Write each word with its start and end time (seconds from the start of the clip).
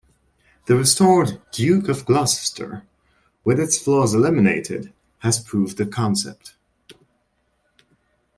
The 0.65 0.75
restored 0.75 1.39
"Duke 1.51 1.87
of 1.87 2.05
Gloucester", 2.07 2.81
with 3.43 3.59
its 3.59 3.77
flaws 3.77 4.15
eliminated, 4.15 4.91
has 5.19 5.39
proved 5.39 5.77
the 5.77 5.85
concept. 5.85 6.55